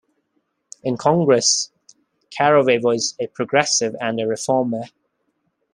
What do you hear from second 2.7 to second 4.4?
was a progressive and a